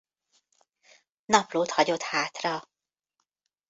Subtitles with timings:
[1.25, 2.63] Naplót hagyott hátra.